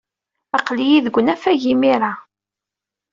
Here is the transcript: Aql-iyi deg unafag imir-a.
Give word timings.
Aql-iyi 0.57 0.99
deg 1.05 1.15
unafag 1.19 1.61
imir-a. 1.73 2.13